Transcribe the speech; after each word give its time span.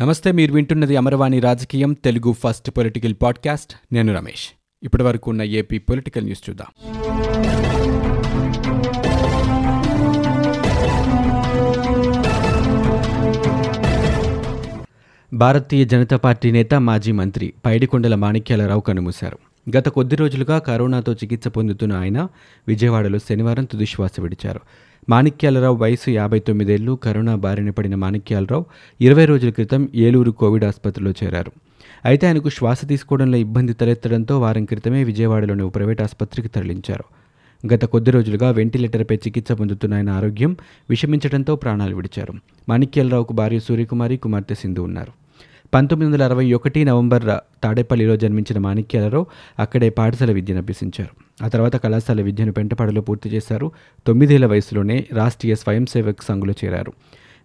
నమస్తే 0.00 0.32
మీరు 0.32 0.52
వింటున్నది 0.52 0.96
అమరవాణి 0.96 1.40
రాజకీయం 1.40 1.92
తెలుగు 1.92 2.32
ఫస్ట్ 2.32 2.70
పొలిటికల్ 2.70 3.14
పాడ్కాస్ట్. 3.22 3.94
నేను 3.94 4.14
రమేష్. 4.14 4.48
ఇప్పటి 4.82 5.02
వరకు 5.02 5.30
ఉన్న 5.30 5.42
ఏపీ 5.42 5.78
పొలిటికల్ 5.78 6.24
న్యూస్ 6.24 6.50
చూద్దాం. 6.50 6.66
భారతీయ 15.32 15.84
జనతా 15.84 16.16
పార్టీ 16.16 16.50
నేత 16.50 16.74
మాజీ 16.74 17.12
మంత్రి 17.12 17.52
పైడికొండల 17.66 18.14
మాణిక్యాలరావు 18.14 18.80
కనుమూశారు. 18.80 19.38
గత 19.76 19.88
కొద్ది 19.88 20.16
రోజులుగా 20.16 20.58
కరోనాతో 20.58 21.12
చికిత్స 21.12 21.48
పొందుతున్న 21.48 21.92
ఆయన 21.92 22.28
విజయవాడలో 22.68 23.18
శనివారం 23.18 23.64
తుదిశ్వాస 23.64 24.10
విడిచారు. 24.20 24.60
మాణిక్యాలరావు 25.08 25.76
వయసు 25.76 26.10
యాభై 26.10 26.38
తొమ్మిదేళ్ళు 26.38 26.92
కరోనా 26.92 27.34
బారిన 27.34 27.70
పడిన 27.70 27.94
మాణిక్యాలరావు 27.94 28.64
ఇరవై 29.00 29.24
రోజుల 29.24 29.50
క్రితం 29.50 29.88
ఏలూరు 29.94 30.30
కోవిడ్ 30.30 30.64
ఆసుపత్రిలో 30.64 31.10
చేరారు. 31.10 31.52
అయితే 32.04 32.26
ఆయనకు 32.26 32.48
శ్వాస 32.48 32.84
తీసుకోవడంలో 32.84 33.38
ఇబ్బంది 33.38 33.72
తలెత్తడంతో 33.72 34.40
వారం 34.40 34.64
క్రితమే 34.64 35.04
విజయవాడలోని 35.04 35.62
ఓ 35.62 35.68
ప్రైవేట్ 35.68 36.02
ఆసుపత్రికి 36.02 36.48
తరలించారు. 36.48 37.04
గత 37.74 37.84
కొద్ది 37.84 38.10
రోజులుగా 38.10 38.50
వెంటిలేటర్పై 38.50 39.16
చికిత్స 39.16 39.52
పొందుతున్న 39.52 39.94
ఆయన 39.94 40.10
ఆరోగ్యం 40.10 40.56
విషమించడంతో 40.90 41.56
ప్రాణాలు 41.56 41.96
విడిచారు. 41.96 42.34
మాణిక్యాలరావుకు 42.68 43.32
భార్య 43.32 43.58
సూర్యకుమారి 43.58 44.16
కుమార్తె 44.16 44.54
సింధు 44.54 44.80
ఉన్నారు. 44.80 45.12
పంతొమ్మిది 45.74 46.12
వందల 46.12 46.24
అరవై 46.24 46.52
ఒకటి 46.52 46.84
నవంబర్ 46.84 47.24
తాడేపల్లిలో 47.62 48.16
జన్మించిన 48.16 48.58
మాణిక్యాలరావు 48.58 49.26
అక్కడే 49.58 49.90
పాఠశాల 49.90 50.32
విద్యను 50.32 50.60
అభ్యసించారు. 50.60 51.25
ఆ 51.42 51.48
తర్వాత 51.48 51.76
కళాశాల 51.76 52.20
విద్యను 52.20 52.52
పెంటపాడులో 52.52 53.00
పూర్తి 53.00 53.28
చేశారు. 53.28 53.72
తొమ్మిదేళ్ళ 54.06 54.46
వయసులోనే 54.46 55.04
రాష్ట్రీయ 55.12 55.54
స్వయం 55.54 55.86
సేవక్ 55.86 56.22
సంఘులో 56.22 56.54
చేరారు. 56.64 56.92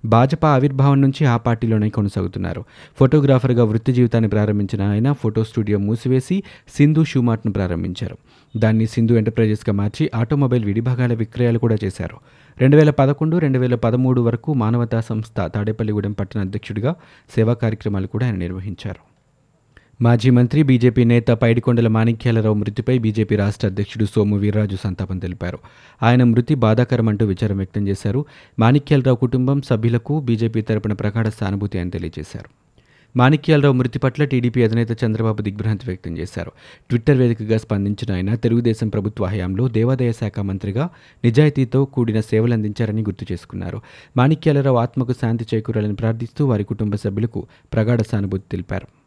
భాజపా 0.06 0.50
ఆవిర్భావం 0.50 1.02
నుంచి 1.02 1.26
ఆ 1.26 1.38
పార్టీలోనే 1.38 1.90
కొనసాగుతున్నారు. 1.90 2.64
ఫోటోగ్రాఫర్గా 3.00 3.64
వృత్తి 3.64 3.94
జీవితాన్ని 3.94 4.30
ప్రారంభించిన 4.30 4.82
ఆయన 4.82 5.12
ఫోటో 5.12 5.44
స్టూడియో 5.44 5.78
మూసివేసి 5.78 6.44
సింధు 6.78 7.04
షూమార్ట్ను 7.04 7.54
ప్రారంభించారు. 7.54 8.18
దాన్ని 8.58 8.86
సింధు 8.86 9.14
ఎంటర్ప్రైజెస్గా 9.14 9.74
మార్చి 9.74 10.12
ఆటోమొబైల్ 10.16 10.66
విడిభాగాల 10.66 11.14
విక్రయాలు 11.14 11.60
కూడా 11.60 11.78
చేశారు. 11.84 12.18
రెండు 12.62 12.78
వేల 12.78 12.90
పదకొండు 12.90 13.38
రెండు 13.38 13.60
వేల 13.60 13.76
పదమూడు 13.76 14.22
వరకు 14.22 14.54
మానవతా 14.54 15.02
సంస్థ 15.02 15.52
తాడేపల్లిగూడెం 15.56 16.12
పట్టణ 16.12 16.40
అధ్యక్షుడిగా 16.40 16.96
సేవా 17.36 17.54
కార్యక్రమాలు 17.54 18.08
కూడా 18.08 18.26
ఆయన 18.26 18.36
నిర్వహించారు. 18.36 19.11
మాజీ 20.02 20.30
మంత్రి 20.30 20.64
బీజేపీ 20.64 21.04
నేత 21.04 21.28
పైడికొండల 21.28 21.88
మాణిక్యాలరావు 21.88 22.56
మృతిపై 22.56 22.98
బీజేపీ 22.98 23.36
రాష్ట్ర 23.36 23.68
అధ్యక్షుడు 23.68 24.06
సోము 24.06 24.38
వీర్రాజు 24.38 24.78
సంతాపం 24.84 25.20
తెలిపారు. 25.20 25.60
ఆయన 26.04 26.24
మృతి 26.24 26.56
బాధాకరమంటూ 26.56 27.26
విచారం 27.26 27.58
వ్యక్తం 27.58 27.88
చేశారు. 27.88 28.26
మాణిక్యాలరావు 28.60 29.18
కుటుంబం 29.18 29.62
సభ్యులకు 29.62 30.20
బీజేపీ 30.20 30.62
తరపున 30.62 30.94
ప్రగాఢ 30.94 31.28
సానుభూతి 31.28 31.80
అని 31.80 31.90
తెలియజేశారు. 31.90 32.50
మాణిక్యాలరావు 33.18 33.74
మృతి 33.74 34.00
పట్ల 34.00 34.24
టీడీపీ 34.24 34.64
అధినేత 34.64 35.04
చంద్రబాబు 35.04 35.42
దిగ్భ్రాంతి 35.42 35.84
వ్యక్తం 35.88 36.18
చేశారు. 36.18 36.52
ట్విట్టర్ 36.90 37.18
వేదికగా 37.18 37.58
స్పందించిన 37.58 38.14
ఆయన 38.14 38.36
తెలుగుదేశం 38.36 38.90
ప్రభుత్వ 38.90 39.26
హయాంలో 39.26 39.68
దేవాదాయ 39.68 40.12
శాఖ 40.12 40.40
మంత్రిగా 40.40 40.90
నిజాయితీతో 41.24 41.86
కూడిన 41.86 42.22
సేవలందించారని 42.22 43.02
గుర్తు 43.02 43.26
చేసుకున్నారు. 43.32 43.82
మాణిక్యాలరావు 44.18 44.78
ఆత్మకు 44.78 45.14
శాంతి 45.14 45.46
చేకూరాలని 45.56 45.96
ప్రార్థిస్తూ 45.96 46.48
వారి 46.48 46.64
కుటుంబ 46.64 46.96
సభ్యులకు 46.96 47.48
ప్రగాఢ 47.74 48.02
సానుభూతి 48.02 48.44
తెలిపారు. 48.52 49.01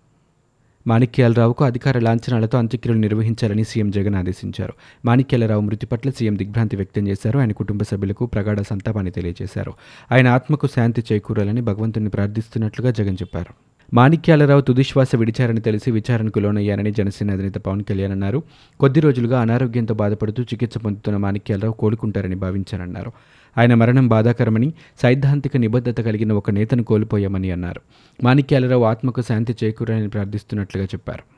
మాణిక్యాలరావుకు 0.86 1.64
అధికార 1.64 1.98
లాంఛనాలతో 1.98 2.58
అంత్యక్రియలు 2.58 3.00
నిర్వహించాలని 3.00 3.64
సీఎం 3.64 3.90
జగన్ 3.90 4.14
ఆదేశించారు. 4.14 4.72
మాణిక్యాలరావు 5.04 5.60
మృతి 5.60 5.86
పట్ల 5.86 6.10
సీఎం 6.10 6.38
దిగ్భ్రాంతి 6.38 6.76
వ్యక్తం 6.76 7.08
చేశారు. 7.08 7.38
ఆయన 7.38 7.52
కుటుంబ 7.52 7.82
సభ్యులకు 7.82 8.26
ప్రగాఢ 8.26 8.60
సంతాపాన్ని 8.60 9.12
తెలియజేశారు. 9.12 9.72
ఆయన 10.12 10.28
ఆత్మకు 10.28 10.66
శాంతి 10.66 11.04
చేకూరాలని 11.12 11.60
భగవంతుని 11.60 12.08
ప్రార్థిస్తున్నట్లుగా 12.08 12.90
జగన్ 12.90 13.14
చెప్పారు. 13.14 13.63
మాణిక్యాలరావు 13.94 14.60
తుదిశ్వాస 14.60 15.16
విడిచారని 15.16 15.60
తెలిసి 15.60 15.90
విచారణకు 15.90 16.38
లోనయ్యారని 16.38 16.92
జనసేన 16.92 17.30
అధినేత 17.30 17.54
పవన్ 17.54 17.84
కళ్యాణ్ 17.84 18.12
అన్నారు. 18.12 18.42
కొద్ది 18.80 19.00
రోజులుగా 19.00 19.40
అనారోగ్యంతో 19.40 19.94
బాధపడుతూ 19.94 20.42
చికిత్స 20.42 20.78
పొందుతున్న 20.78 21.18
మాణిక్యాలరావు 21.18 21.74
కోలుకుంటారని 21.74 22.34
భావించారన్నారు. 22.34 23.12
ఆయన 23.58 23.74
మరణం 23.74 24.08
బాధాకరమని 24.08 24.72
సైద్ధాంతిక 25.02 25.56
నిబద్ధత 25.56 26.00
కలిగిన 26.00 26.32
ఒక 26.32 26.50
నేతను 26.50 26.82
కోల్పోయామని 26.82 27.50
అన్నారు. 27.50 27.80
మాణిక్యాలరావు 28.24 28.84
ఆత్మకు 28.84 29.22
శాంతి 29.22 29.56
చేకూరాలని 29.64 30.08
ప్రార్థిస్తున్నట్లుగా 30.08 30.84
చెప్పారు. 30.84 31.33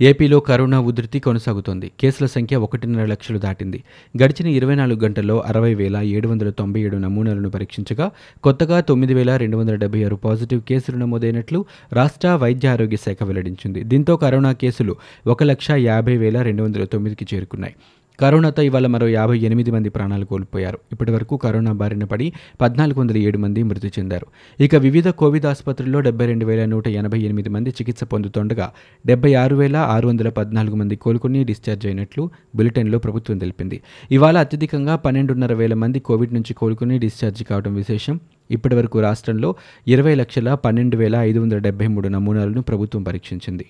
ఏపీలో 0.00 0.40
కరోనా 0.40 0.80
ఉధృతి 0.80 1.20
కొనసాగుతోంది. 1.20 1.92
కేసుల 2.00 2.26
సంఖ్య 2.26 2.56
ఒకటిన్నర 2.56 3.04
లక్షలు 3.04 3.38
దాటింది. 3.38 3.82
గడిచిన 4.22 4.46
ఇరవై 4.46 4.74
నాలుగు 4.74 5.00
గంటల్లో 5.00 5.40
అరవై 5.40 5.74
వేల 5.74 5.96
ఏడు 5.96 6.28
వందల 6.28 6.50
తొంభై 6.50 6.80
ఏడు 6.80 6.96
నమూనాలను 6.96 7.50
పరీక్షించగా 7.50 8.10
కొత్తగా 8.44 8.80
తొమ్మిది 8.80 9.14
వేల 9.14 9.36
రెండు 9.36 9.56
వందల 9.56 9.74
డెబ్బై 9.74 10.04
ఆరు 10.04 10.16
పాజిటివ్ 10.16 10.60
కేసులు 10.60 10.96
నమోదైనట్లు 10.96 11.64
రాష్ట్ర 11.92 12.28
వైద్య 12.28 12.68
ఆరోగ్య 12.68 12.96
శాఖ 12.96 13.16
వెల్లడించింది. 13.22 13.82
దీంతో 13.84 14.16
కరోనా 14.16 14.52
కేసులు 14.52 14.96
ఒక 15.26 15.42
లక్ష 15.42 15.70
యాభై 15.70 16.16
వేల 16.16 16.42
రెండు 16.42 16.62
వందల 16.62 16.84
తొమ్మిదికి 16.84 17.36
చేరుకున్నాయి. 17.36 17.74
కరోనాతో 18.20 18.62
ఇవాళ 18.62 18.86
మరో 18.86 19.08
యాభై 19.08 19.38
ఎనిమిది 19.38 19.70
మంది 19.70 19.88
ప్రాణాలు 19.88 20.24
కోల్పోయారు. 20.24 20.78
ఇప్పటి 20.92 21.12
వరకు 21.12 21.36
కరోనా 21.36 21.72
బారిన 21.72 22.04
పడి 22.04 22.32
పద్నాలుగు 22.60 23.00
వందల 23.00 23.16
ఏడు 23.16 23.38
మంది 23.38 23.62
మృతి 23.62 23.88
చెందారు. 23.88 24.26
ఇక 24.62 24.74
వివిధ 24.74 25.08
కోవిడ్ 25.08 25.46
ఆసుపత్రుల్లో 25.46 26.00
డెబ్బై 26.00 26.26
రెండు 26.26 26.46
వేల 26.46 26.64
నూట 26.64 26.88
ఎనభై 26.88 27.18
ఎనిమిది 27.18 27.48
మంది 27.48 27.70
చికిత్స 27.70 28.04
పొందుతుండగా 28.04 28.72
డెబ్బై 29.06 29.34
ఆరు 29.34 29.56
వేల 29.56 29.76
ఆరు 29.76 30.08
వందల 30.08 30.28
పద్నాలుగు 30.28 30.76
మంది 30.76 30.96
కోలుకుని 30.96 31.44
డిశ్చార్జ్ 31.44 31.86
అయినట్లు 31.86 32.30
బులెటిన్లో 32.56 32.98
ప్రభుత్వం 32.98 33.38
తెలిపింది. 33.38 33.82
ఇవాళ 34.10 34.36
అత్యధికంగా 34.36 34.96
పన్నెండున్నర 34.96 35.52
వేల 35.52 35.74
మంది 35.74 36.00
కోవిడ్ 36.00 36.34
నుంచి 36.34 36.54
కోలుకుని 36.54 36.98
డిశ్చార్జ్ 36.98 37.42
కావడం 37.42 37.74
విశేషం. 37.74 38.20
ఇప్పటివరకు 38.50 39.00
రాష్ట్రంలో 39.00 39.54
ఇరవై 39.88 40.14
లక్షల 40.14 40.54
పన్నెండు 40.54 40.96
వేల 40.96 41.16
ఐదు 41.16 41.40
వందల 41.40 41.58
డెబ్బై 41.58 41.86
మూడు 41.86 42.08
నమూనాలను 42.08 42.62
ప్రభుత్వం 42.62 43.02
పరీక్షించింది. 43.02 43.66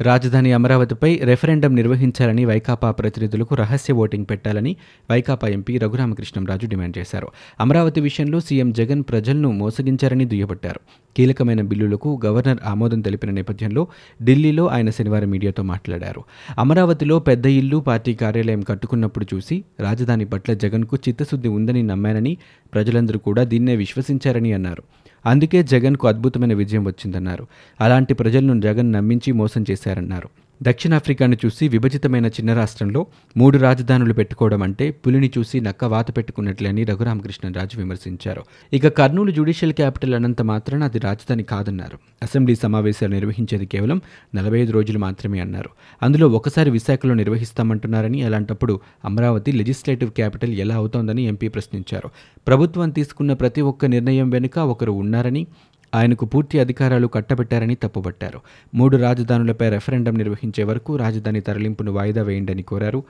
రాజధాని 0.00 0.52
అమరావతిపై 0.52 1.16
రెఫరెండం 1.16 1.74
నిర్వహించాలని 1.74 2.44
వైకాపా 2.44 2.90
ప్రతినిధులకు 2.90 3.54
రహస్య 3.54 3.94
ఓటింగ్ 3.94 4.26
పెట్టాలని 4.30 4.76
వైకాపా 5.10 5.48
ఎంపీ 5.48 5.78
రఘురామకృష్ణంరాజు 5.78 6.66
డిమాండ్ 6.66 6.98
చేశారు. 6.98 7.28
అమరావతి 7.60 8.00
విషయంలో 8.00 8.40
సీఎం 8.40 8.72
జగన్ 8.72 9.02
ప్రజలను 9.02 9.52
మోసగించారని 9.52 10.24
దుయ్యబట్టారు. 10.24 10.80
కీలకమైన 11.16 11.62
బిల్లులకు 11.62 12.20
గవర్నర్ 12.26 12.58
ఆమోదం 12.64 13.00
తెలిపిన 13.00 13.30
నేపథ్యంలో 13.30 13.88
ఢిల్లీలో 14.22 14.66
ఆయన 14.66 14.90
శనివారం 14.90 15.30
మీడియాతో 15.30 15.62
మాట్లాడారు. 15.62 16.24
అమరావతిలో 16.58 17.18
పెద్ద 17.18 17.46
ఇల్లు 17.46 17.76
పార్టీ 17.76 18.14
కార్యాలయం 18.14 18.60
కట్టుకున్నప్పుడు 18.60 19.26
చూసి 19.34 19.64
రాజధాని 19.80 20.24
పట్ల 20.24 20.52
జగన్కు 20.54 20.96
చిత్తశుద్ధి 21.08 21.48
ఉందని 21.48 21.82
నమ్మానని 21.82 22.36
ప్రజలందరూ 22.74 23.18
కూడా 23.18 23.44
దీన్నే 23.44 23.76
విశ్వసించారని 23.76 24.52
అన్నారు. 24.52 24.82
అందుకే 25.26 25.62
జగన్కు 25.62 26.08
అద్భుతమైన 26.08 26.54
విజయం 26.54 26.84
వచ్చిందన్నారు. 26.84 27.46
అలాంటి 27.80 28.14
ప్రజలను 28.14 28.60
జగన్ 28.60 28.92
నమ్మించి 28.92 29.32
మోసం 29.32 29.64
చేశారన్నారు. 29.70 30.28
దక్షిణాఫ్రికాను 30.62 31.36
చూసి 31.46 31.68
విభజితమైన 31.68 32.26
చిన్న 32.26 32.54
రాష్ట్రంలో 32.54 33.06
మూడు 33.36 33.58
రాజధానులు 33.58 34.12
పెట్టుకోవడం 34.12 34.62
అంటే 34.62 34.90
పులిని 34.90 35.30
చూసి 35.38 35.60
నక్క 35.60 35.84
వాత 35.84 36.16
పెట్టుకున్నట్లని 36.16 36.84
రఘురామకృష్ణరాజు 36.84 37.78
విమర్శించారు. 37.78 38.42
ఇక 38.72 38.88
కర్నూలు 38.88 39.30
జ్యుడిషియల్ 39.30 39.72
క్యాపిటల్ 39.72 40.14
అనంత 40.14 40.42
మాత్రాన 40.42 40.84
అది 40.84 40.98
రాజధాని 40.98 41.42
కాదన్నారు. 41.42 41.98
అసెంబ్లీ 42.22 42.56
సమావేశాలు 42.56 43.12
నిర్వహించేది 43.12 43.66
కేవలం 43.66 44.00
నలభై 44.34 44.60
ఐదు 44.60 44.72
రోజులు 44.72 44.98
మాత్రమే 44.98 45.40
అన్నారు. 45.40 45.70
అందులో 46.02 46.28
ఒకసారి 46.28 46.70
విశాఖలో 46.70 47.14
నిర్వహిస్తామంటున్నారని 47.14 48.22
అలాంటప్పుడు 48.22 48.80
అమరావతి 49.04 49.52
లెజిస్లేటివ్ 49.52 50.10
క్యాపిటల్ 50.10 50.54
ఎలా 50.54 50.74
అవుతోందని 50.74 51.22
ఎంపీ 51.22 51.48
ప్రశ్నించారు. 51.48 52.10
ప్రభుత్వం 52.46 52.90
తీసుకున్న 52.90 53.32
ప్రతి 53.32 53.60
ఒక్క 53.60 53.86
నిర్ణయం 53.86 54.30
వెనుక 54.30 54.58
ఒకరు 54.58 54.92
ఉన్నారని 54.92 55.46
ఆయనకు 55.94 56.24
పూర్తి 56.24 56.60
అధికారాలు 56.60 57.06
కట్టబెట్టారని 57.06 57.74
తప్పుబట్టారు. 57.74 58.40
మూడు 58.74 58.96
రాజధానులపై 58.96 59.68
రెఫరెండం 59.68 60.14
నిర్వహించే 60.14 60.64
వరకు 60.64 60.96
రాజధాని 60.96 61.40
తరలింపును 61.40 61.92
వాయిదా 61.92 62.22
వేయండని 62.22 62.62
కోరారు. 62.62 63.02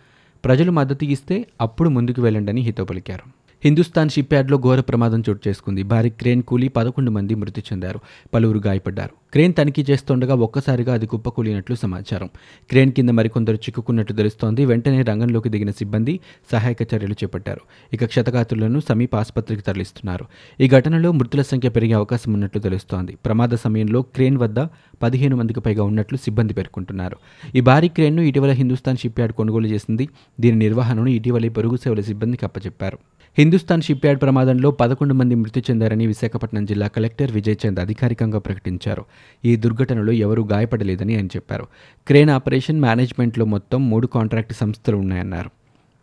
ప్రజలు 0.45 0.71
మద్దతు 0.71 1.05
ఇస్తే 1.05 1.47
అప్పుడు 1.61 1.89
ముందుకు 1.89 2.22
వెళ్ళండని 2.22 2.61
హితో 2.61 2.84
పలికారు. 2.84 3.44
హిందుస్థాన్ 3.64 4.10
షిప్ 4.10 4.34
యార్డ్లో 4.34 4.58
ఘోర 4.58 4.80
ప్రమాదం 4.80 5.22
చోటు 5.28 5.48
చేసుకుంది. 5.48 5.82
భారీ 5.82 6.10
క్రేన్ 6.10 6.42
కూలి 6.42 6.69
పదకొండు 6.69 7.10
మంది 7.10 7.34
మృతి 7.34 7.60
చెందారు. 7.60 8.00
పలువురు 8.34 8.58
గాయపడ్డారు. 8.66 9.10
క్రేన్ 9.33 9.54
తనిఖీ 9.59 9.86
చేస్తుండగా 9.91 10.34
ఒక్కసారిగా 10.34 10.94
అది 10.94 11.06
కుప్పకూలినట్లు 11.06 11.77
సమాచారం. 11.77 12.27
క్రేన్ 12.71 12.92
కింద 12.92 13.10
మరికొందరు 13.10 13.54
చిక్కుకున్నట్టు 13.54 14.12
తెలుస్తోంది. 14.12 14.65
వెంటనే 14.65 15.03
రంగంలోకి 15.03 15.48
దిగిన 15.48 15.71
సిబ్బంది 15.71 16.21
సహాయక 16.53 16.83
చర్యలు 16.83 17.12
చేపట్టారు. 17.12 17.60
ఇక 17.92 18.04
క్షతగాతులను 18.04 18.83
సమీప 18.89 19.16
ఆసుపత్రికి 19.16 19.62
తరలిస్తున్నారు. 19.62 20.24
ఈ 20.60 20.68
ఘటనలో 20.68 21.12
మృతుల 21.12 21.42
సంఖ్య 21.42 21.68
పెరిగే 21.68 21.92
అవకాశం 21.92 22.33
ఉన్నట్లు 22.33 22.60
తెలుస్తోంది. 22.60 23.16
ప్రమాద 23.24 23.48
సమయంలో 23.48 24.03
క్రేన్ 24.03 24.36
వద్ద 24.36 24.60
పదిహేను 25.03 25.36
మందికి 25.36 25.60
పైగా 25.60 25.83
ఉన్నట్లు 25.84 26.18
సిబ్బంది 26.18 26.54
పేర్కొంటున్నారు. 26.54 27.16
ఈ 27.54 27.60
భారీ 27.60 27.89
క్రేన్ను 27.89 28.22
ఇటీవల 28.22 28.50
హిందుస్థాన్ 28.50 28.97
షిప్ 28.97 29.21
యార్డ్ 29.21 29.36
కొనుగోలు 29.36 29.66
చేసింది. 29.66 30.09
దీని 30.41 30.59
నిర్వహణను 30.59 31.06
ఇటీవలే 31.06 31.48
పొరుగు 31.48 31.77
సేవల 31.77 32.00
సిబ్బందికి 32.00 32.44
అప్పచెప్పారు. 32.44 32.98
హిందుస్థాన్ 33.39 33.83
షిప్ 33.83 34.07
యార్డ్ 34.07 34.22
ప్రమాదంలో 34.22 34.71
పదకొండు 34.71 35.15
మంది 35.15 35.34
మృతి 35.34 35.60
చెందారని 35.60 36.07
విశాఖపట్నం 36.07 36.65
జిల్లా 36.65 36.86
కలెక్టర్ 36.86 37.33
విజయ్ 37.33 37.57
చంద్ 37.66 37.81
అధికారికంగా 37.81 38.39
ప్రకటించారు. 38.39 39.04
ఈ 39.45 39.57
దుర్ఘటనలో 39.57 40.13
ఎవరూ 40.13 40.45
గాయపడలేదని 40.45 41.16
ఆయన 41.16 41.27
చెప్పారు. 41.27 41.66
క్రేన్ 42.07 42.31
ఆపరేషన్ 42.31 42.81
మేనేజ్మెంట్లో 42.81 43.45
మొత్తం 43.45 43.91
మూడు 43.91 44.07
కాంట్రాక్ట్ 44.07 44.53
సంస్థలు 44.53 44.97
ఉన్నాయన్నారు. 44.97 45.51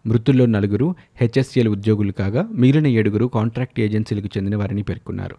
మృతుల్లో 0.07 0.45
నలుగురు 0.45 0.95
హెచ్ఎస్ఎల్ 1.21 1.67
ఉద్యోగులు 1.67 2.11
కాగా 2.11 2.47
మిగిలిన 2.51 2.87
ఏడుగురు 2.87 3.25
కాంట్రాక్ట్ 3.25 3.79
ఏజెన్సీలకు 3.79 4.29
చెందిన 4.37 4.55
వారని 4.55 4.83
పేర్కొన్నారు. 4.83 5.35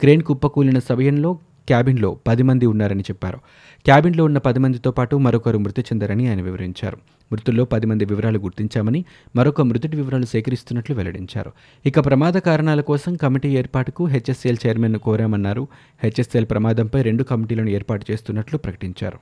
క్రేన్ 0.00 0.22
కుప్పకూలిన 0.22 0.78
సమయంలో 0.78 1.38
క్యాబిన్లో 1.70 2.16
పది 2.28 2.42
మంది 2.42 2.66
ఉన్నారని 2.66 3.00
చెప్పారు. 3.00 3.38
క్యాబిన్లో 3.84 4.24
ఉన్న 4.24 4.38
పది 4.38 4.58
మందితో 4.58 4.90
పాటు 4.90 5.16
మరొకరు 5.16 5.58
మృతి 5.58 5.80
చెందారని 5.80 6.28
ఆయన 6.28 6.40
వివరించారు. 6.40 6.96
మృతుల్లో 7.32 7.64
పది 7.64 7.86
మంది 7.86 8.04
వివరాలు 8.04 8.38
గుర్తించామని 8.38 9.04
మరొక 9.36 9.60
మృతుడి 9.60 9.96
వివరాలు 9.96 10.24
సేకరిస్తున్నట్లు 10.24 10.96
వెల్లడించారు. 10.96 11.52
ఇక 11.86 12.06
ప్రమాద 12.06 12.32
కారణాల 12.32 12.80
కోసం 12.80 13.16
కమిటీ 13.16 13.48
ఏర్పాటుకు 13.48 14.06
హెచ్ఎస్ఎల్ 14.06 14.56
చైర్మన్ను 14.66 14.98
కోరామన్నారు. 14.98 15.68
హెచ్ఎస్ఎల్ 16.02 16.46
ప్రమాదంపై 16.50 17.02
రెండు 17.02 17.22
కమిటీలను 17.22 17.70
ఏర్పాటు 17.70 18.06
చేస్తున్నట్లు 18.10 18.58
ప్రకటించారు. 18.58 19.18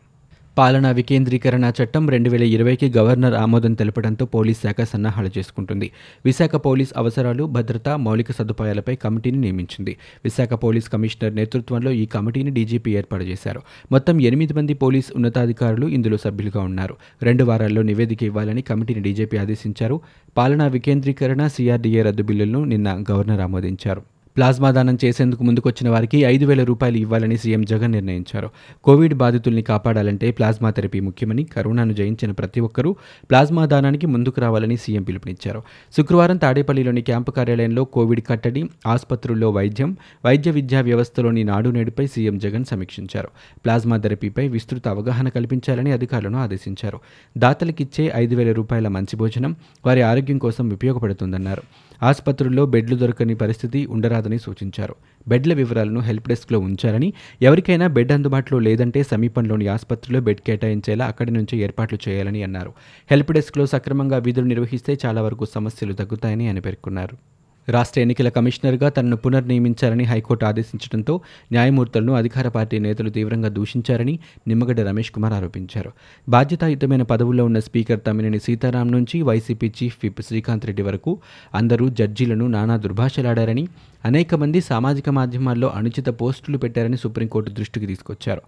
పాలనా 0.59 0.91
వికేంద్రీకరణ 0.91 1.73
చట్టం 1.83 2.09
రెండు 2.09 2.31
వేల 2.31 2.43
ఇరవైకి 2.43 2.93
గవర్నర్ 2.99 3.35
ఆమోదం 3.35 3.75
తెలపడంతో 3.75 4.27
పోలీస్ 4.27 4.63
శాఖ 4.63 4.81
సన్నాహాలు 4.81 5.31
చేసుకుంటుంది. 5.39 5.91
విశాఖ 6.25 6.57
పోలీస్ 6.57 6.91
అవసరాలు 6.97 7.45
భద్రత 7.45 7.89
మౌలిక 7.89 8.33
సదుపాయాలపై 8.33 8.95
కమిటీని 8.95 9.39
నియమించింది. 9.39 9.97
విశాఖ 10.25 10.53
పోలీస్ 10.53 10.89
కమిషనర్ 10.89 11.37
నేతృత్వంలో 11.37 11.91
ఈ 11.91 12.07
కమిటీని 12.07 12.51
డీజీపీ 12.51 12.97
ఏర్పాటు 12.97 13.25
చేశారు. 13.25 13.61
మొత్తం 13.93 14.21
ఎనిమిది 14.21 14.53
మంది 14.53 14.75
పోలీస్ 14.75 15.07
ఉన్నతాధికారులు 15.17 15.87
ఇందులో 15.87 16.17
సభ్యులుగా 16.17 16.63
ఉన్నారు. 16.63 16.97
రెండు 17.23 17.45
వారాల్లో 17.45 17.83
నివేదిక 17.83 18.23
ఇవ్వాలని 18.23 18.63
కమిటీని 18.63 19.03
డీజీపీ 19.03 19.37
ఆదేశించారు. 19.37 20.01
పాలనా 20.37 20.67
వికేంద్రీకరణ 20.67 21.47
సీఆర్డీఏ 21.47 22.03
రద్దు 22.03 22.23
బిల్లులను 22.23 22.65
నిన్న 22.65 23.05
గవర్నర్ 23.13 23.41
ఆమోదించారు. 23.41 24.03
ప్లాస్మా 24.39 24.71
దానం 24.71 24.99
చేసేందుకు 25.05 25.45
ముందుకొచ్చిన 25.45 25.91
వారికి 25.91 26.19
ఐదు 26.19 26.47
వేల 26.47 26.65
రూపాయలు 26.65 26.97
ఇవ్వాలని 26.97 27.37
సీఎం 27.37 27.65
జగన్ 27.65 27.93
నిర్ణయించారు. 27.93 28.51
కోవిడ్ 28.85 29.15
బాధితుల్ని 29.15 29.63
కాపాడాలంటే 29.63 30.31
ప్లాస్మా 30.31 30.71
థెరపీ 30.71 31.01
ముఖ్యమని 31.01 31.45
కరోనాను 31.45 31.93
జయించిన 31.93 32.31
ప్రతి 32.31 32.61
ఒక్కరూ 32.61 32.97
ప్లాస్మా 33.31 33.67
దానానికి 33.67 34.07
ముందుకు 34.07 34.41
రావాలని 34.41 34.77
సీఎం 34.77 35.03
పిలుపునిచ్చారు. 35.03 35.63
శుక్రవారం 35.97 36.37
తాడేపల్లిలోని 36.37 37.03
క్యాంపు 37.03 37.31
కార్యాలయంలో 37.31 37.85
కోవిడ్ 37.85 38.21
కట్టడి 38.21 38.65
ఆసుపత్రుల్లో 38.87 39.51
వైద్యం 39.51 39.97
వైద్య 40.25 40.51
విద్యా 40.51 40.81
వ్యవస్థలోని 40.81 41.45
నాడు 41.45 41.69
నేడుపై 41.69 42.07
సీఎం 42.07 42.39
జగన్ 42.39 42.65
సమీక్షించారు. 42.65 43.29
ప్లాస్మా 43.65 43.97
థెరపీపై 43.97 44.49
విస్తృత 44.49 44.89
అవగాహన 44.89 45.29
కల్పించాలని 45.29 45.93
అధికారులను 45.93 46.39
ఆదేశించారు. 46.39 46.99
దాతలకిచ్చే 47.39 48.13
ఐదు 48.15 48.37
వేల 48.37 48.53
రూపాయల 48.53 48.89
మంచి 48.89 49.17
భోజనం 49.17 49.57
వారి 49.87 50.03
ఆరోగ్యం 50.03 50.39
కోసం 50.39 50.71
ఉపయోగపడుతుందన్నారు. 50.71 51.63
ఆసుపత్రుల్లో 52.03 52.67
బెడ్లు 52.67 52.97
దొరకని 52.97 53.35
పరిస్థితి 53.35 53.87
ఉండరాదని 53.87 54.39
సూచించారు. 54.39 54.95
బెడ్ల 55.29 55.55
వివరాలను 55.55 56.01
హెల్ప్ 56.01 56.29
డెస్క్లో 56.29 56.59
ఉంచాలని 56.59 57.13
ఎవరికైనా 57.43 57.87
బెడ్ 57.87 58.13
అందుబాటులో 58.13 58.61
లేదంటే 58.61 59.03
సమీపంలోని 59.03 59.67
ఆసుపత్రిలో 59.67 60.21
బెడ్ 60.21 60.41
కేటాయించేలా 60.41 61.07
అక్కడి 61.07 61.31
నుంచి 61.31 61.59
ఏర్పాట్లు 61.59 61.99
చేయాలని 62.09 62.43
అన్నారు. 62.43 62.73
హెల్ప్ 63.11 63.33
డెస్క్లో 63.33 63.67
సక్రమంగా 63.67 64.19
విధులు 64.19 64.47
నిర్వహిస్తే 64.47 64.99
చాలా 65.07 65.23
వరకు 65.23 65.45
సమస్యలు 65.45 65.93
తగ్గుతాయని 65.93 66.47
ఆయన 66.47 66.59
పేర్కొన్నారు. 66.59 67.38
రాష్ట్ర 67.71 68.01
ఎన్నికల 68.01 68.29
కమిషనర్గా 68.29 68.89
తనను 68.89 69.17
పునర్నియమించారని 69.17 70.05
హైకోర్టు 70.05 70.45
ఆదేశించడంతో 70.45 71.21
న్యాయమూర్తులను 71.53 72.13
అధికార 72.15 72.49
పార్టీ 72.49 72.79
నేతలు 72.79 73.11
తీవ్రంగా 73.11 73.49
దూషించారని 73.49 74.19
నిమ్మగడ్డ 74.49 74.81
రమేష్ 74.81 75.13
కుమార్ 75.13 75.33
ఆరోపించారు. 75.33 75.91
బాధ్యతాయుతమైన 76.29 77.03
పదవుల్లో 77.03 77.45
ఉన్న 77.45 77.59
స్పీకర్ 77.59 78.01
తమ్మినేని 78.07 78.39
సీతారాం 78.39 78.91
నుంచి 78.91 79.23
YCP 79.23 79.73
chief 79.83 79.97
whip 80.03 80.23
Srikanth 80.23 80.67
Reddy 80.67 80.83
వరకు 80.83 81.19
అందరూ 81.55 81.89
జడ్జీలను 81.89 82.47
నానా 82.47 82.77
దుర్భాషలాడారని 82.77 83.69
అనేక 84.05 84.35
మంది 84.35 84.61
సామాజిక 84.61 85.09
మాధ్యమాల్లో 85.09 85.69
అనుచిత 85.69 86.09
పోస్టులు 86.09 86.59
పెట్టారని 86.59 86.97
సుప్రీంకోర్టు 86.97 87.51
దృష్టికి 87.51 87.87
తీసుకొచ్చారు. 87.87 88.43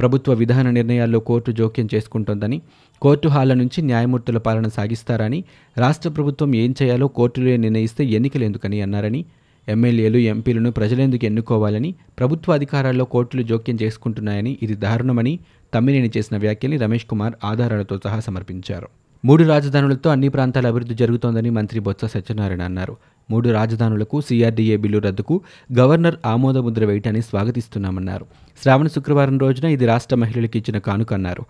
ప్రభుత్వ 0.00 0.32
విధాన 0.32 0.70
నిర్ణయాల్లో 0.70 1.20
కోర్టు 1.20 1.52
జోక్యం 1.52 1.88
చేసుకుంటోందని 1.94 2.62
కోర్టు 3.02 3.28
హాళ్ళ 3.28 3.54
నుంచి 3.54 3.82
న్యాయమూర్తుల 3.82 4.38
పాలన 4.38 4.68
సాగిస్తారని 4.68 5.44
రాష్ట్ర 5.78 6.10
ప్రభుత్వం 6.10 6.54
ఏం 6.54 6.74
చేయాలో 6.82 7.08
కోర్టులే 7.08 7.56
నిర్ణయిస్తే 7.56 8.04
ఎన్నికలు 8.04 8.44
ఎందుకని 8.44 8.80
అన్నారని 8.80 9.24
ఎమ్మెల్యేలు 9.68 10.18
ఎంపీలను 10.18 10.70
ప్రజలెందుకు 10.70 11.24
ఎన్నుకోవాలని 11.24 11.94
ప్రభుత్వ 12.18 12.52
అధికారాల్లో 12.52 13.04
కోర్టులు 13.04 13.42
జోక్యం 13.42 13.78
చేసుకుంటున్నాయని 13.82 14.58
ఇది 14.62 14.74
దారుణమని 14.74 15.38
తమ్మినేని 15.74 16.10
చేసిన 16.16 16.36
వ్యాఖ్యని 16.36 16.76
రమేష్ 16.76 17.06
కుమార్ 17.06 17.32
ఆధారాలతో 17.44 18.00
సహా 18.04 18.20
సమర్పించారు. 18.20 18.88
మూడు 19.24 19.44
రాజధానులతో 19.44 20.10
అన్ని 20.10 20.28
ప్రాంతాల 20.28 20.66
అభివృద్ధి 20.66 20.94
జరుగుతోందని 20.94 21.50
మంత్రి 21.50 21.80
బొత్స 21.80 22.04
సత్యనారాయణ 22.04 22.62
అన్నారు. 22.62 22.96
మూడు 23.30 23.48
రాజధానులకు 23.48 24.20
సీఆర్డీఏ 24.20 24.76
బిల్లు 24.76 24.98
రద్దుకు 24.98 25.40
గవర్నర్ 25.78 26.16
ఆమోదముద్ర 26.26 26.84
వేయటాన్ని 26.84 27.22
స్వాగతిస్తున్నామన్నారు. 27.22 28.26
శ్రావణ 28.62 28.86
శుక్రవారం 28.86 29.38
రోజున 29.38 29.64
ఇది 29.64 29.86
రాష్ట్ర 29.86 30.16
మహిళలకు 30.16 30.56
ఇచ్చిన 30.56 30.78
కానుక 30.78 31.14
అన్నారు. 31.14 31.42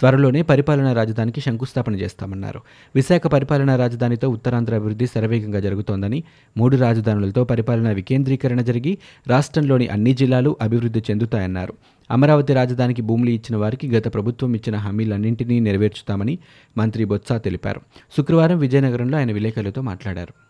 త్వరలోనే 0.00 0.42
పరిపాలనా 0.42 0.92
రాజధానికి 0.92 1.40
శంకుస్థాపన 1.40 1.94
చేస్తామన్నారు. 1.94 2.60
విశాఖ 2.94 3.26
పరిపాలనా 3.26 3.76
రాజధానితో 3.76 4.28
ఉత్తరాంధ్ర 4.28 4.74
అభివృద్ధి 4.74 5.06
శరవేగంగా 5.06 5.60
జరుగుతోందని 5.60 6.24
మూడు 6.56 6.76
రాజధానులతో 6.76 7.44
పరిపాలనా 7.44 7.90
వికేంద్రీకరణ 7.90 8.60
జరిగి 8.60 8.98
రాష్ట్రంలోని 9.28 9.88
అన్ని 9.88 10.14
జిల్లాలు 10.14 10.56
అభివృద్ధి 10.60 11.02
చెందుతాయన్నారు. 11.10 11.74
అమరావతి 12.10 12.54
రాజధానికి 12.54 13.02
భూములు 13.02 13.30
ఇచ్చిన 13.30 13.56
వారికి 13.56 13.88
గత 13.88 14.14
ప్రభుత్వం 14.14 14.54
ఇచ్చిన 14.54 14.76
హామీలన్నింటినీ 14.76 15.60
నెరవేర్చుతామని 15.60 16.38
మంత్రి 16.78 17.04
బొత్స 17.04 17.32
తెలిపారు. 17.32 17.80
శుక్రవారం 18.16 18.58
విజయనగరంలో 18.58 19.18
ఆయన 19.18 19.32
విలేకరులతో 19.32 19.82
మాట్లాడారు. 19.82 20.49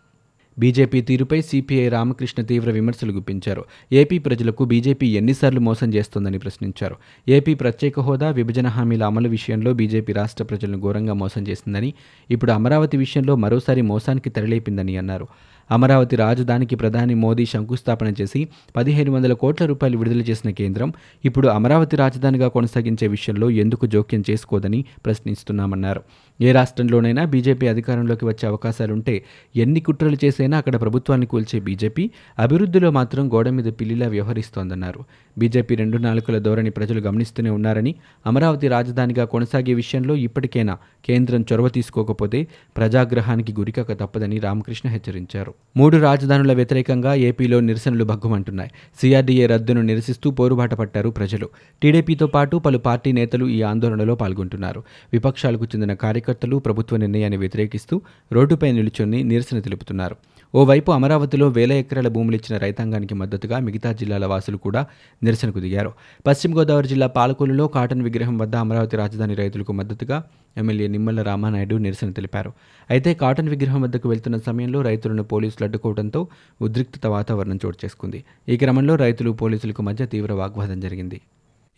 బీజేపీ 0.59 1.01
తీరుపై 1.01 1.41
సిపిఐ 1.41 1.89
రామకృష్ణ 1.89 2.43
తీవ్ర 2.43 2.71
విమర్శలు 2.71 3.11
గుప్పించారు. 3.11 3.65
ఏపీ 3.93 4.17
ప్రజలకు 4.17 4.65
బీజేపీ 4.65 5.07
ఎన్నిసార్లు 5.07 5.59
మోసం 5.59 5.93
చేస్తోందని 5.93 6.37
ప్రశ్నించారు. 6.37 6.95
ఏపీ 7.29 7.53
ప్రత్యేక 7.53 7.99
హోదా 7.99 8.29
విభజన 8.29 8.67
హామీల 8.67 9.03
అమలు 9.03 9.29
విషయంలో 9.29 9.73
బీజేపీ 9.73 10.13
రాష్ట్ర 10.13 10.43
ప్రజలను 10.43 10.79
ఘోరంగా 10.79 11.13
మోసం 11.13 11.47
చేసిందని 11.47 11.93
ఇప్పుడు 12.31 12.51
అమరావతి 12.51 12.97
విషయంలో 12.97 13.35
మరోసారి 13.35 13.81
మోసానికి 13.81 14.29
తెరలేపిందని 14.29 14.97
అన్నారు. 14.97 15.27
అమరావతి 15.71 16.15
రాజధానికి 16.15 16.75
ప్రధాని 16.75 17.15
మోదీ 17.15 17.45
శంకుస్థాపన 17.45 18.13
చేసి 18.21 18.47
పదిహేను 18.75 19.11
వందల 19.11 19.33
కోట్ల 19.33 19.65
రూపాయలు 19.65 19.97
విడుదల 19.97 20.21
చేసిన 20.21 20.49
కేంద్రం 20.49 20.93
ఇప్పుడు 21.25 21.47
అమరావతి 21.47 21.95
రాజధానిగా 21.95 22.47
కొనసాగించే 22.47 23.07
విషయంలో 23.07 23.49
ఎందుకు 23.49 23.85
జోక్యం 23.85 24.23
చేసుకోదని 24.29 24.85
ప్రశ్నిస్తున్నామన్నారు. 25.05 26.01
ఏ 26.41 26.51
రాష్ట్రంలోనైనా 26.51 27.25
బీజేపీ 27.25 27.67
అధికారంలోకి 27.67 28.25
వచ్చే 28.25 28.47
అవకాశాలుంటే 28.47 29.23
ఎన్ని 29.55 29.79
కుట్రలు 29.79 30.17
చేసైనా 30.25 30.57
అక్కడ 30.57 30.81
ప్రభుత్వాన్ని 30.81 31.27
కూల్చే 31.27 31.59
బీజేపీ 31.59 32.11
అభివృద్ధిలో 32.39 32.91
మాత్రం 32.91 33.33
గోడ 33.33 33.49
మీద 33.49 33.65
పిల్లిలా 33.65 34.07
వ్యవహరిస్తోందన్నారు. 34.07 35.01
బీజేపీ 35.37 35.75
రెండు 35.75 35.97
నాలుకల 35.97 36.37
ధోరణి 36.39 36.69
ప్రజలు 36.69 36.99
గమనిస్తూనే 36.99 37.49
ఉన్నారని 37.49 37.95
అమరావతి 38.25 38.67
రాజధానిగా 38.67 39.25
కొనసాగే 39.25 39.73
విషయంలో 39.73 40.15
ఇప్పటికైనా 40.15 40.77
కేంద్రం 41.05 41.45
చొరవ 41.53 41.67
తీసుకోకపోతే 41.69 42.47
ప్రజాగ్రహానికి 42.77 43.53
గురికాక 43.59 43.91
తప్పదని 43.99 44.39
రామకృష్ణ 44.39 44.89
హెచ్చరించారు. 44.89 45.53
మూడు 45.77 45.97
రాజధానుల 45.97 46.53
వ్యతిరేకంగా 46.53 47.13
ఏపీలో 47.13 47.59
నిరసనలు 47.59 48.03
భగ్గుమంటున్నాయి. 48.03 48.71
సీఆర్డీఏ 49.01 49.45
రద్దును 49.45 49.81
నిరసిస్తూ 49.81 50.31
పోరుబాట 50.31 50.73
పట్టారు 50.73 51.09
ప్రజలు. 51.09 51.49
టీడీపీతో 51.81 52.27
పాటు 52.27 52.57
పలు 52.57 52.77
పార్టీ 52.77 53.11
నేతలు 53.11 53.45
ఈ 53.45 53.61
ఆందోళనలో 53.61 54.15
పాల్గొంటున్నారు. 54.15 54.83
విపక్షాలకు 55.13 55.63
చెందిన 55.63 55.93
కార్యకర్తలు 55.93 56.57
ప్రభుత్వ 56.57 56.97
నిర్ణయాన్ని 56.97 57.37
వ్యతిరేకిస్తూ 57.37 58.01
రోడ్డుపై 58.31 58.71
నిలుచొని 58.71 59.23
నిరసన 59.23 59.59
తెలుపుతున్నారు. 59.59 60.15
ఓవైపు 60.53 60.91
అమరావతిలో 60.91 61.47
వేల 61.47 61.71
ఎకరాల 61.71 62.07
భూములు 62.07 62.35
ఇచ్చిన 62.35 62.57
రైతాంగానికి 62.57 63.13
మద్దతుగా 63.13 63.59
మిగతా 63.59 63.91
జిల్లాల 63.91 64.25
వాసులు 64.25 64.57
కూడా 64.57 64.85
నిరసనకు 65.23 65.59
దిగారు. 65.59 65.91
పశ్చిమ 66.27 66.57
గోదావరి 66.57 66.87
జిల్లా 66.87 67.07
పాలకొల్లులో 67.07 67.67
కాటన్ 67.67 68.01
విగ్రహం 68.01 68.37
వద్ద 68.37 68.55
అమరావతి 68.55 68.97
రాజధాని 68.97 69.35
రైతులకు 69.35 69.71
మద్దతుగా 69.71 70.23
ఎమ్మెల్యే 70.57 70.87
నిమ్మల 70.87 71.21
రామానాయుడు 71.21 71.75
నిరసన 71.75 72.11
తెలిపారు. 72.11 72.51
అయితే 72.89 73.13
కాటన్ 73.13 73.49
విగ్రహం 73.49 73.81
వద్దకు 73.81 74.09
వెళ్తున్న 74.09 74.37
సమయంలో 74.37 74.81
రైతులను 74.81 75.23
పోలీసులు 75.23 75.63
అడ్డుకోవడంతో 75.65 76.27
ఉద్రిక్తత 76.61 77.07
వాతావరణం 77.07 77.59
చోటు 77.65 77.77
చేసుకుంది. 77.85 78.23
ఈ 78.49 78.57
క్రమంలో 78.57 78.95
రైతులు 78.95 79.31
పోలీసులకు 79.31 79.81
మధ్య 79.81 80.05
తీవ్ర 80.05 80.33
వాగ్వాదం 80.33 80.79
జరిగింది. 80.79 81.21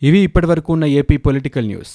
ఇవి 0.02 0.18
ఇప్పటివరకు 0.18 0.72
ఉన్న 0.72 0.84
ఏపీ 0.84 1.16
పొలిటికల్ 1.16 1.66
న్యూస్. 1.66 1.94